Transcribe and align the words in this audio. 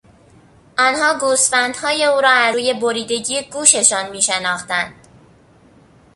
آنها 0.77 1.17
گوسفندهای 1.19 2.03
او 2.05 2.21
را 2.21 2.29
از 2.29 2.53
روی 2.55 2.73
بریدگی 2.73 3.41
گوششان 3.41 4.09
میشناختند. 4.09 4.93